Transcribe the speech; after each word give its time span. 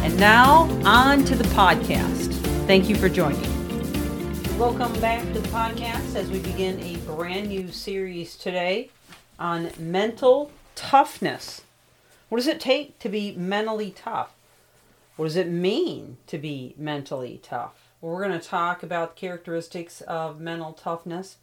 And 0.00 0.18
now, 0.18 0.62
on 0.84 1.24
to 1.24 1.34
the 1.34 1.44
podcast. 1.50 2.32
Thank 2.66 2.88
you 2.88 2.94
for 2.94 3.08
joining. 3.08 3.42
Welcome 4.56 4.92
back 5.00 5.22
to 5.32 5.40
the 5.40 5.48
podcast 5.48 6.14
as 6.14 6.30
we 6.30 6.38
begin 6.38 6.78
a 6.80 6.96
brand 6.98 7.48
new 7.48 7.72
series 7.72 8.36
today 8.36 8.90
on 9.38 9.70
mental 9.78 10.52
toughness. 10.76 11.62
What 12.28 12.38
does 12.38 12.46
it 12.46 12.60
take 12.60 12.98
to 13.00 13.08
be 13.08 13.32
mentally 13.32 13.90
tough? 13.90 14.32
What 15.16 15.26
does 15.26 15.36
it 15.36 15.48
mean 15.48 16.18
to 16.28 16.38
be 16.38 16.74
mentally 16.78 17.40
tough? 17.42 17.90
Well, 18.00 18.12
we're 18.12 18.24
going 18.26 18.38
to 18.38 18.46
talk 18.46 18.84
about 18.84 19.16
the 19.16 19.20
characteristics 19.20 20.00
of 20.02 20.40
mental 20.40 20.74
toughness, 20.74 21.38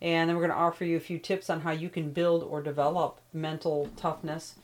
and 0.00 0.30
then 0.30 0.36
we're 0.36 0.46
going 0.46 0.56
to 0.56 0.64
offer 0.64 0.84
you 0.84 0.96
a 0.96 1.00
few 1.00 1.18
tips 1.18 1.50
on 1.50 1.62
how 1.62 1.72
you 1.72 1.88
can 1.88 2.10
build 2.10 2.44
or 2.44 2.62
develop 2.62 3.20
mental 3.32 3.90
toughness. 3.96 4.54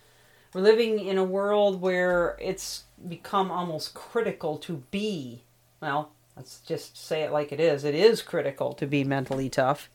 We're 0.55 0.61
living 0.61 1.01
in 1.01 1.19
a 1.19 1.25
world 1.25 1.81
where 1.81 2.37
it's 2.41 2.85
become 3.09 3.51
almost 3.51 3.93
critical 3.93 4.57
to 4.59 4.85
be, 4.93 5.43
well, 5.81 6.13
let's 6.37 6.61
just 6.61 6.97
say 6.97 7.23
it 7.23 7.33
like 7.33 7.51
it 7.51 7.59
is. 7.59 7.83
It 7.83 7.97
is 7.97 8.23
critical 8.23 8.73
to 8.75 8.87
be 8.87 9.03
mentally 9.03 9.51
tough. 9.51 9.91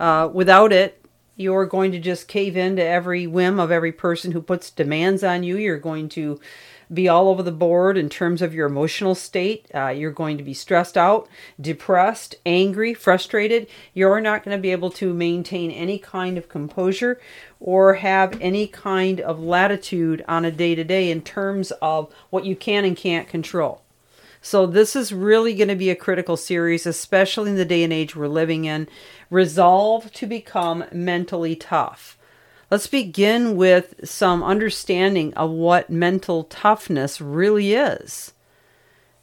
Uh, 0.00 0.30
without 0.32 0.72
it, 0.72 0.99
you're 1.40 1.64
going 1.64 1.90
to 1.90 1.98
just 1.98 2.28
cave 2.28 2.54
in 2.54 2.76
to 2.76 2.84
every 2.84 3.26
whim 3.26 3.58
of 3.58 3.70
every 3.70 3.92
person 3.92 4.32
who 4.32 4.42
puts 4.42 4.70
demands 4.70 5.24
on 5.24 5.42
you. 5.42 5.56
You're 5.56 5.78
going 5.78 6.10
to 6.10 6.38
be 6.92 7.08
all 7.08 7.28
over 7.28 7.42
the 7.42 7.50
board 7.50 7.96
in 7.96 8.10
terms 8.10 8.42
of 8.42 8.52
your 8.52 8.66
emotional 8.66 9.14
state. 9.14 9.66
Uh, 9.74 9.88
you're 9.88 10.10
going 10.10 10.36
to 10.36 10.44
be 10.44 10.52
stressed 10.52 10.98
out, 10.98 11.28
depressed, 11.58 12.34
angry, 12.44 12.92
frustrated. 12.92 13.68
You're 13.94 14.20
not 14.20 14.44
going 14.44 14.56
to 14.56 14.60
be 14.60 14.72
able 14.72 14.90
to 14.90 15.14
maintain 15.14 15.70
any 15.70 15.98
kind 15.98 16.36
of 16.36 16.48
composure 16.48 17.18
or 17.58 17.94
have 17.94 18.36
any 18.40 18.66
kind 18.66 19.18
of 19.20 19.40
latitude 19.40 20.22
on 20.28 20.44
a 20.44 20.50
day 20.50 20.74
to 20.74 20.84
day 20.84 21.10
in 21.10 21.22
terms 21.22 21.70
of 21.80 22.12
what 22.28 22.44
you 22.44 22.54
can 22.54 22.84
and 22.84 22.96
can't 22.96 23.28
control. 23.28 23.80
So, 24.42 24.66
this 24.66 24.96
is 24.96 25.12
really 25.12 25.54
going 25.54 25.68
to 25.68 25.76
be 25.76 25.90
a 25.90 25.96
critical 25.96 26.36
series, 26.36 26.86
especially 26.86 27.50
in 27.50 27.56
the 27.56 27.64
day 27.64 27.82
and 27.82 27.92
age 27.92 28.16
we're 28.16 28.28
living 28.28 28.64
in. 28.64 28.88
Resolve 29.28 30.10
to 30.12 30.26
become 30.26 30.84
mentally 30.92 31.54
tough. 31.54 32.16
Let's 32.70 32.86
begin 32.86 33.56
with 33.56 33.94
some 34.08 34.42
understanding 34.42 35.34
of 35.34 35.50
what 35.50 35.90
mental 35.90 36.44
toughness 36.44 37.20
really 37.20 37.74
is. 37.74 38.32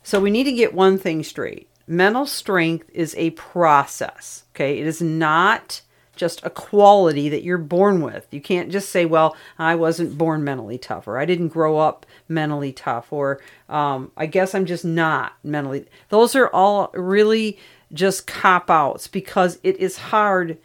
So, 0.04 0.20
we 0.20 0.30
need 0.30 0.44
to 0.44 0.54
get 0.54 0.74
one 0.74 0.98
thing 1.00 1.24
straight 1.24 1.68
mental 1.88 2.26
strength 2.26 2.90
is 2.94 3.16
a 3.18 3.32
process, 3.32 4.44
okay? 4.54 4.80
It 4.80 4.86
is 4.86 5.02
not 5.02 5.82
just 6.18 6.46
a 6.46 6.50
quality 6.50 7.30
that 7.30 7.44
you're 7.44 7.58
born 7.58 8.02
with. 8.02 8.28
You 8.32 8.42
can't 8.42 8.72
just 8.72 8.90
say, 8.90 9.06
well, 9.06 9.36
I 9.58 9.76
wasn't 9.76 10.18
born 10.18 10.44
mentally 10.44 10.78
tough, 10.78 11.08
or 11.08 11.18
I 11.18 11.26
didn't 11.26 11.50
grow 11.50 11.78
up 11.78 12.06
mentally 12.28 12.74
tough, 12.74 13.14
or 13.14 13.40
um, 13.70 14.12
I 14.18 14.26
guess 14.26 14.54
I'm 14.54 14.66
just 14.66 14.84
not 14.84 15.34
mentally. 15.44 15.86
Those 16.10 16.36
are 16.36 16.50
all 16.50 16.92
really 16.94 17.58
just 17.94 18.28
cop 18.28 18.70
outs 18.70 19.08
because 19.08 19.60
it 19.64 19.78
is 19.78 19.98
hard 19.98 20.58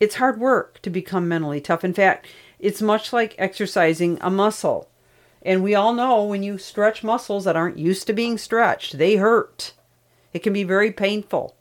it's 0.00 0.14
hard 0.14 0.40
work 0.40 0.80
to 0.80 0.88
become 0.88 1.28
mentally 1.28 1.60
tough. 1.60 1.84
In 1.84 1.92
fact, 1.92 2.26
it's 2.58 2.80
much 2.80 3.12
like 3.12 3.34
exercising 3.38 4.18
a 4.22 4.30
muscle. 4.30 4.88
And 5.42 5.62
we 5.62 5.74
all 5.74 5.92
know 5.92 6.24
when 6.24 6.42
you 6.42 6.58
stretch 6.58 7.04
muscles 7.04 7.44
that 7.44 7.56
aren't 7.56 7.78
used 7.78 8.06
to 8.06 8.12
being 8.12 8.38
stretched, 8.38 8.98
they 8.98 9.16
hurt. 9.16 9.74
It 10.32 10.40
can 10.40 10.52
be 10.52 10.64
very 10.64 10.90
painful. 10.90 11.54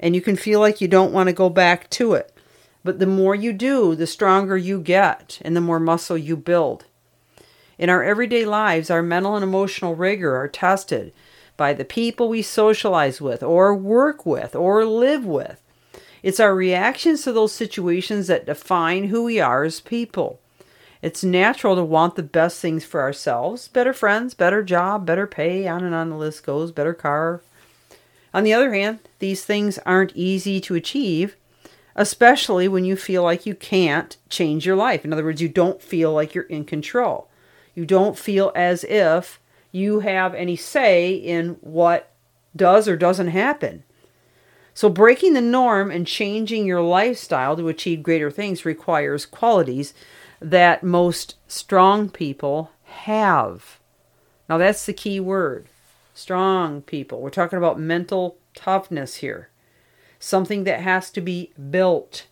And 0.00 0.14
you 0.14 0.20
can 0.20 0.36
feel 0.36 0.58
like 0.58 0.80
you 0.80 0.88
don't 0.88 1.12
want 1.12 1.28
to 1.28 1.34
go 1.34 1.48
back 1.48 1.88
to 1.90 2.14
it. 2.14 2.32
But 2.84 2.98
the 2.98 3.06
more 3.06 3.34
you 3.34 3.52
do, 3.52 3.94
the 3.94 4.06
stronger 4.06 4.56
you 4.56 4.80
get 4.80 5.38
and 5.42 5.56
the 5.56 5.60
more 5.60 5.80
muscle 5.80 6.18
you 6.18 6.36
build. 6.36 6.84
In 7.78 7.88
our 7.88 8.02
everyday 8.02 8.44
lives, 8.44 8.90
our 8.90 9.02
mental 9.02 9.34
and 9.34 9.44
emotional 9.44 9.94
rigor 9.94 10.36
are 10.36 10.48
tested 10.48 11.12
by 11.56 11.72
the 11.72 11.84
people 11.84 12.28
we 12.28 12.42
socialize 12.42 13.20
with, 13.20 13.42
or 13.42 13.74
work 13.74 14.26
with, 14.26 14.54
or 14.56 14.84
live 14.84 15.24
with. 15.24 15.60
It's 16.22 16.40
our 16.40 16.54
reactions 16.54 17.22
to 17.22 17.32
those 17.32 17.52
situations 17.52 18.26
that 18.28 18.46
define 18.46 19.04
who 19.04 19.24
we 19.24 19.40
are 19.40 19.64
as 19.64 19.80
people. 19.80 20.40
It's 21.02 21.24
natural 21.24 21.74
to 21.74 21.84
want 21.84 22.14
the 22.14 22.22
best 22.22 22.60
things 22.60 22.84
for 22.84 23.00
ourselves 23.00 23.68
better 23.68 23.92
friends, 23.92 24.34
better 24.34 24.62
job, 24.62 25.04
better 25.04 25.26
pay, 25.26 25.66
on 25.66 25.82
and 25.82 25.94
on 25.94 26.10
the 26.10 26.16
list 26.16 26.46
goes, 26.46 26.70
better 26.70 26.94
car. 26.94 27.42
On 28.32 28.44
the 28.44 28.52
other 28.52 28.72
hand, 28.72 29.00
these 29.18 29.44
things 29.44 29.78
aren't 29.84 30.16
easy 30.16 30.60
to 30.60 30.76
achieve, 30.76 31.36
especially 31.94 32.68
when 32.68 32.84
you 32.84 32.96
feel 32.96 33.22
like 33.22 33.46
you 33.46 33.54
can't 33.54 34.16
change 34.28 34.66
your 34.66 34.76
life. 34.76 35.04
In 35.04 35.12
other 35.12 35.24
words, 35.24 35.42
you 35.42 35.48
don't 35.48 35.82
feel 35.82 36.12
like 36.12 36.34
you're 36.34 36.44
in 36.44 36.64
control. 36.64 37.28
You 37.74 37.86
don't 37.86 38.18
feel 38.18 38.52
as 38.54 38.84
if 38.84 39.40
you 39.70 40.00
have 40.00 40.34
any 40.34 40.56
say 40.56 41.14
in 41.14 41.56
what 41.60 42.10
does 42.54 42.86
or 42.86 42.96
doesn't 42.96 43.28
happen. 43.28 43.84
So, 44.74 44.88
breaking 44.88 45.34
the 45.34 45.40
norm 45.42 45.90
and 45.90 46.06
changing 46.06 46.66
your 46.66 46.80
lifestyle 46.80 47.56
to 47.56 47.68
achieve 47.68 48.02
greater 48.02 48.30
things 48.30 48.64
requires 48.64 49.26
qualities 49.26 49.92
that 50.40 50.82
most 50.82 51.36
strong 51.46 52.08
people 52.08 52.70
have. 52.84 53.78
Now, 54.48 54.58
that's 54.58 54.86
the 54.86 54.92
key 54.92 55.20
word 55.20 55.66
strong 56.14 56.82
people. 56.82 57.20
We're 57.20 57.30
talking 57.30 57.58
about 57.58 57.78
mental 57.78 58.36
toughness 58.54 59.16
here, 59.16 59.48
something 60.22 60.64
that 60.64 60.80
has 60.80 61.10
to 61.10 61.20
be 61.20 61.52
built. 61.70 62.26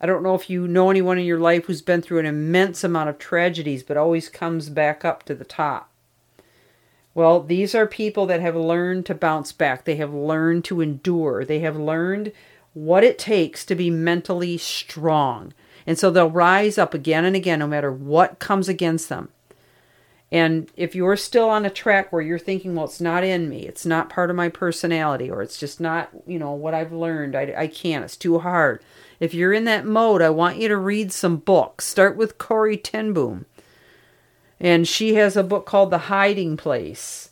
I 0.00 0.06
don't 0.06 0.22
know 0.22 0.34
if 0.34 0.48
you 0.48 0.66
know 0.66 0.90
anyone 0.90 1.18
in 1.18 1.26
your 1.26 1.38
life 1.38 1.66
who's 1.66 1.82
been 1.82 2.00
through 2.00 2.20
an 2.20 2.26
immense 2.26 2.82
amount 2.82 3.10
of 3.10 3.18
tragedies 3.18 3.82
but 3.82 3.96
always 3.96 4.28
comes 4.28 4.70
back 4.70 5.04
up 5.04 5.22
to 5.24 5.34
the 5.34 5.44
top. 5.44 5.90
Well, 7.14 7.42
these 7.42 7.74
are 7.74 7.86
people 7.86 8.26
that 8.26 8.40
have 8.40 8.56
learned 8.56 9.06
to 9.06 9.14
bounce 9.14 9.52
back. 9.52 9.84
They 9.84 9.96
have 9.96 10.12
learned 10.12 10.64
to 10.66 10.80
endure. 10.80 11.44
They 11.44 11.60
have 11.60 11.76
learned 11.76 12.32
what 12.72 13.04
it 13.04 13.18
takes 13.18 13.64
to 13.66 13.74
be 13.74 13.90
mentally 13.90 14.58
strong. 14.58 15.54
And 15.86 15.98
so 15.98 16.10
they'll 16.10 16.30
rise 16.30 16.76
up 16.78 16.94
again 16.94 17.24
and 17.24 17.36
again 17.36 17.58
no 17.58 17.66
matter 17.66 17.92
what 17.92 18.38
comes 18.38 18.68
against 18.68 19.08
them. 19.08 19.30
And 20.32 20.68
if 20.76 20.94
you're 20.96 21.16
still 21.16 21.48
on 21.48 21.64
a 21.64 21.70
track 21.70 22.12
where 22.12 22.22
you're 22.22 22.38
thinking, 22.38 22.74
well, 22.74 22.86
it's 22.86 23.00
not 23.00 23.22
in 23.22 23.48
me, 23.48 23.60
it's 23.60 23.86
not 23.86 24.10
part 24.10 24.28
of 24.28 24.34
my 24.36 24.48
personality, 24.48 25.30
or 25.30 25.40
it's 25.40 25.58
just 25.58 25.80
not, 25.80 26.10
you 26.26 26.38
know, 26.38 26.52
what 26.52 26.74
I've 26.74 26.92
learned, 26.92 27.36
I, 27.36 27.54
I 27.56 27.66
can't, 27.68 28.04
it's 28.04 28.16
too 28.16 28.40
hard. 28.40 28.82
If 29.20 29.34
you're 29.34 29.52
in 29.52 29.64
that 29.64 29.86
mode, 29.86 30.22
I 30.22 30.30
want 30.30 30.58
you 30.58 30.66
to 30.68 30.76
read 30.76 31.12
some 31.12 31.36
books. 31.36 31.84
Start 31.84 32.16
with 32.16 32.38
Corrie 32.38 32.76
ten 32.76 33.12
Boom. 33.12 33.46
And 34.58 34.88
she 34.88 35.14
has 35.14 35.36
a 35.36 35.44
book 35.44 35.64
called 35.64 35.90
The 35.90 35.98
Hiding 35.98 36.56
Place. 36.56 37.30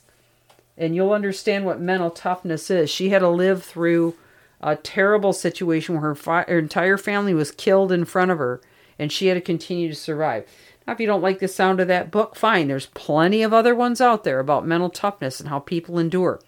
And 0.77 0.95
you'll 0.95 1.13
understand 1.13 1.65
what 1.65 1.79
mental 1.79 2.11
toughness 2.11 2.69
is. 2.69 2.89
She 2.89 3.09
had 3.09 3.19
to 3.19 3.29
live 3.29 3.63
through 3.63 4.15
a 4.61 4.75
terrible 4.75 5.33
situation 5.33 5.95
where 5.95 6.01
her, 6.01 6.15
fi- 6.15 6.45
her 6.47 6.59
entire 6.59 6.97
family 6.97 7.33
was 7.33 7.51
killed 7.51 7.91
in 7.91 8.05
front 8.05 8.31
of 8.31 8.37
her 8.37 8.61
and 8.97 9.11
she 9.11 9.27
had 9.27 9.35
to 9.35 9.41
continue 9.41 9.89
to 9.89 9.95
survive. 9.95 10.47
Now, 10.85 10.93
if 10.93 10.99
you 10.99 11.07
don't 11.07 11.21
like 11.21 11.39
the 11.39 11.47
sound 11.47 11.79
of 11.79 11.87
that 11.87 12.11
book, 12.11 12.35
fine. 12.35 12.67
There's 12.67 12.85
plenty 12.87 13.41
of 13.41 13.53
other 13.53 13.73
ones 13.73 13.99
out 13.99 14.23
there 14.23 14.39
about 14.39 14.67
mental 14.67 14.89
toughness 14.89 15.39
and 15.39 15.49
how 15.49 15.59
people 15.59 15.97
endure. 15.97 16.39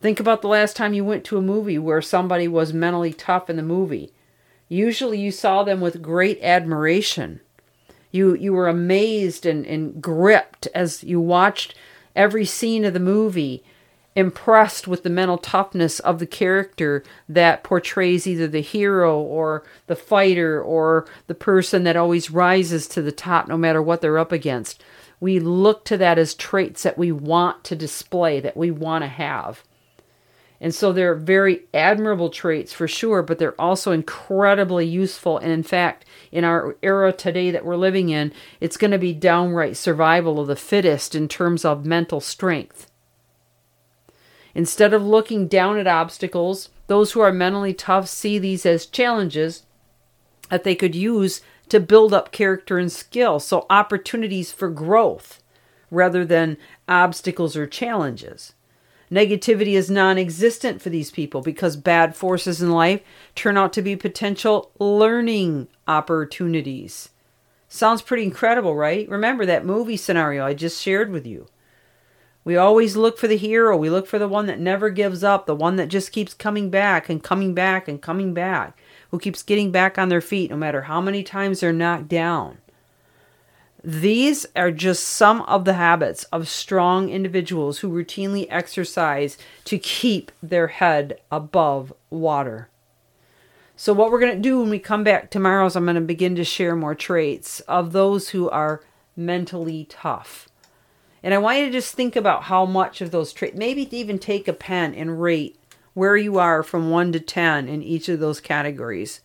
Think 0.00 0.20
about 0.20 0.42
the 0.42 0.48
last 0.48 0.76
time 0.76 0.92
you 0.92 1.04
went 1.04 1.24
to 1.24 1.38
a 1.38 1.42
movie 1.42 1.78
where 1.78 2.02
somebody 2.02 2.48
was 2.48 2.72
mentally 2.72 3.12
tough 3.12 3.48
in 3.48 3.56
the 3.56 3.62
movie. 3.62 4.12
Usually 4.68 5.20
you 5.20 5.30
saw 5.30 5.62
them 5.62 5.80
with 5.80 6.02
great 6.02 6.38
admiration. 6.42 7.40
You 8.10 8.34
you 8.34 8.52
were 8.52 8.68
amazed 8.68 9.46
and, 9.46 9.64
and 9.66 10.02
gripped 10.02 10.66
as 10.74 11.02
you 11.04 11.20
watched 11.20 11.74
every 12.14 12.44
scene 12.44 12.84
of 12.84 12.92
the 12.92 13.00
movie, 13.00 13.64
impressed 14.16 14.86
with 14.86 15.02
the 15.02 15.10
mental 15.10 15.38
toughness 15.38 15.98
of 16.00 16.18
the 16.18 16.26
character 16.26 17.02
that 17.28 17.64
portrays 17.64 18.26
either 18.26 18.46
the 18.46 18.60
hero 18.60 19.18
or 19.18 19.64
the 19.86 19.96
fighter 19.96 20.62
or 20.62 21.06
the 21.26 21.34
person 21.34 21.84
that 21.84 21.96
always 21.96 22.30
rises 22.30 22.86
to 22.88 23.02
the 23.02 23.12
top 23.12 23.48
no 23.48 23.56
matter 23.56 23.82
what 23.82 24.00
they're 24.00 24.18
up 24.18 24.32
against. 24.32 24.82
We 25.20 25.40
look 25.40 25.84
to 25.86 25.96
that 25.98 26.18
as 26.18 26.34
traits 26.34 26.82
that 26.82 26.98
we 26.98 27.10
want 27.10 27.64
to 27.64 27.76
display, 27.76 28.40
that 28.40 28.56
we 28.56 28.70
want 28.70 29.02
to 29.02 29.08
have. 29.08 29.64
And 30.60 30.74
so 30.74 30.92
they're 30.92 31.14
very 31.14 31.64
admirable 31.74 32.30
traits 32.30 32.72
for 32.72 32.88
sure, 32.88 33.22
but 33.22 33.38
they're 33.38 33.60
also 33.60 33.92
incredibly 33.92 34.86
useful. 34.86 35.36
And 35.38 35.50
in 35.50 35.62
fact, 35.62 36.04
in 36.30 36.44
our 36.44 36.76
era 36.82 37.12
today 37.12 37.50
that 37.50 37.64
we're 37.64 37.76
living 37.76 38.08
in, 38.08 38.32
it's 38.60 38.76
going 38.76 38.92
to 38.92 38.98
be 38.98 39.12
downright 39.12 39.76
survival 39.76 40.40
of 40.40 40.46
the 40.46 40.56
fittest 40.56 41.14
in 41.14 41.28
terms 41.28 41.64
of 41.64 41.84
mental 41.84 42.20
strength. 42.20 42.90
Instead 44.54 44.94
of 44.94 45.04
looking 45.04 45.48
down 45.48 45.78
at 45.78 45.86
obstacles, 45.86 46.70
those 46.86 47.12
who 47.12 47.20
are 47.20 47.32
mentally 47.32 47.74
tough 47.74 48.08
see 48.08 48.38
these 48.38 48.64
as 48.64 48.86
challenges 48.86 49.64
that 50.50 50.64
they 50.64 50.74
could 50.74 50.94
use 50.94 51.40
to 51.68 51.80
build 51.80 52.12
up 52.12 52.30
character 52.30 52.78
and 52.78 52.92
skill. 52.92 53.40
So, 53.40 53.66
opportunities 53.70 54.52
for 54.52 54.68
growth 54.68 55.42
rather 55.90 56.24
than 56.24 56.56
obstacles 56.88 57.56
or 57.56 57.66
challenges. 57.66 58.54
Negativity 59.10 59.74
is 59.74 59.90
non 59.90 60.18
existent 60.18 60.82
for 60.82 60.90
these 60.90 61.10
people 61.10 61.40
because 61.40 61.76
bad 61.76 62.16
forces 62.16 62.62
in 62.62 62.70
life 62.70 63.00
turn 63.34 63.56
out 63.56 63.72
to 63.74 63.82
be 63.82 63.96
potential 63.96 64.70
learning 64.78 65.68
opportunities. 65.86 67.10
Sounds 67.68 68.02
pretty 68.02 68.24
incredible, 68.24 68.74
right? 68.74 69.08
Remember 69.08 69.44
that 69.46 69.64
movie 69.64 69.96
scenario 69.96 70.44
I 70.44 70.54
just 70.54 70.80
shared 70.82 71.10
with 71.10 71.26
you. 71.26 71.46
We 72.44 72.56
always 72.56 72.94
look 72.94 73.16
for 73.18 73.26
the 73.26 73.38
hero. 73.38 73.76
We 73.76 73.88
look 73.88 74.06
for 74.06 74.18
the 74.18 74.28
one 74.28 74.46
that 74.46 74.60
never 74.60 74.90
gives 74.90 75.24
up, 75.24 75.46
the 75.46 75.54
one 75.54 75.76
that 75.76 75.88
just 75.88 76.12
keeps 76.12 76.34
coming 76.34 76.68
back 76.68 77.08
and 77.08 77.22
coming 77.22 77.54
back 77.54 77.88
and 77.88 78.02
coming 78.02 78.34
back, 78.34 78.78
who 79.10 79.18
keeps 79.18 79.42
getting 79.42 79.70
back 79.70 79.98
on 79.98 80.10
their 80.10 80.20
feet 80.20 80.50
no 80.50 80.56
matter 80.56 80.82
how 80.82 81.00
many 81.00 81.22
times 81.22 81.60
they're 81.60 81.72
knocked 81.72 82.08
down. 82.08 82.58
These 83.82 84.46
are 84.56 84.70
just 84.70 85.04
some 85.04 85.42
of 85.42 85.64
the 85.64 85.74
habits 85.74 86.24
of 86.24 86.48
strong 86.48 87.10
individuals 87.10 87.78
who 87.78 87.90
routinely 87.90 88.46
exercise 88.48 89.36
to 89.64 89.78
keep 89.78 90.32
their 90.42 90.68
head 90.68 91.20
above 91.30 91.92
water. 92.08 92.68
So, 93.76 93.92
what 93.92 94.10
we're 94.10 94.20
going 94.20 94.36
to 94.36 94.40
do 94.40 94.60
when 94.60 94.70
we 94.70 94.78
come 94.78 95.04
back 95.04 95.30
tomorrow 95.30 95.66
is 95.66 95.76
I'm 95.76 95.84
going 95.84 95.96
to 95.96 96.00
begin 96.00 96.34
to 96.36 96.44
share 96.44 96.76
more 96.76 96.94
traits 96.94 97.60
of 97.60 97.92
those 97.92 98.30
who 98.30 98.48
are 98.48 98.82
mentally 99.16 99.86
tough. 99.90 100.48
And 101.24 101.32
I 101.32 101.38
want 101.38 101.58
you 101.58 101.64
to 101.64 101.72
just 101.72 101.94
think 101.94 102.16
about 102.16 102.44
how 102.44 102.66
much 102.66 103.00
of 103.00 103.10
those 103.10 103.32
traits, 103.32 103.56
maybe 103.56 103.88
even 103.96 104.18
take 104.18 104.46
a 104.46 104.52
pen 104.52 104.94
and 104.94 105.22
rate 105.22 105.58
where 105.94 106.18
you 106.18 106.38
are 106.38 106.62
from 106.62 106.90
1 106.90 107.12
to 107.12 107.20
10 107.20 107.66
in 107.66 107.82
each 107.82 108.10
of 108.10 108.20
those 108.20 108.40
categories 108.40 109.22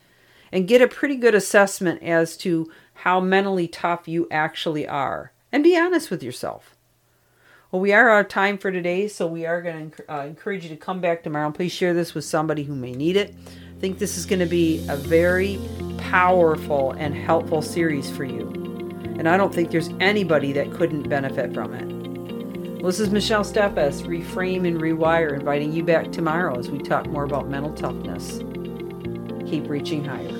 and 0.49 0.67
get 0.67 0.81
a 0.81 0.87
pretty 0.87 1.17
good 1.17 1.35
assessment 1.35 2.01
as 2.01 2.37
to 2.37 2.71
how 2.93 3.19
mentally 3.19 3.67
tough 3.67 4.07
you 4.07 4.29
actually 4.31 4.87
are. 4.87 5.33
And 5.51 5.61
be 5.61 5.77
honest 5.77 6.09
with 6.09 6.23
yourself. 6.23 6.73
Well, 7.69 7.81
we 7.81 7.91
are 7.91 8.09
out 8.09 8.25
of 8.25 8.27
time 8.29 8.57
for 8.57 8.71
today, 8.71 9.09
so 9.09 9.27
we 9.27 9.45
are 9.45 9.61
going 9.61 9.91
to 9.91 10.13
uh, 10.13 10.25
encourage 10.25 10.63
you 10.63 10.69
to 10.69 10.77
come 10.77 11.01
back 11.01 11.21
tomorrow. 11.21 11.51
Please 11.51 11.73
share 11.73 11.93
this 11.93 12.13
with 12.13 12.23
somebody 12.23 12.63
who 12.63 12.75
may 12.75 12.93
need 12.93 13.17
it. 13.17 13.35
I 13.75 13.79
think 13.81 13.99
this 13.99 14.17
is 14.17 14.25
going 14.25 14.39
to 14.39 14.45
be 14.45 14.85
a 14.87 14.95
very 14.95 15.59
powerful 15.97 16.91
and 16.91 17.13
helpful 17.13 17.61
series 17.61 18.09
for 18.09 18.23
you 18.23 18.68
and 19.19 19.27
I 19.27 19.35
don't 19.35 19.53
think 19.53 19.69
there's 19.69 19.89
anybody 19.99 20.53
that 20.53 20.71
couldn't 20.71 21.09
benefit 21.09 21.53
from 21.53 21.73
it. 21.73 22.79
Well, 22.81 22.85
this 22.85 23.01
is 23.01 23.09
Michelle 23.09 23.43
Steffes, 23.43 24.01
Reframe 24.03 24.65
and 24.65 24.79
Rewire, 24.79 25.37
inviting 25.37 25.73
you 25.73 25.83
back 25.83 26.13
tomorrow 26.13 26.57
as 26.57 26.71
we 26.71 26.79
talk 26.79 27.05
more 27.07 27.25
about 27.25 27.49
mental 27.49 27.73
toughness. 27.73 28.37
Keep 29.45 29.67
reaching 29.67 30.05
higher. 30.05 30.38